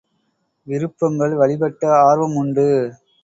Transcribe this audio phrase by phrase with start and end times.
[0.67, 2.67] விருப்பங்கள் வழிப்பட்ட ஆர்வம் உண்டு.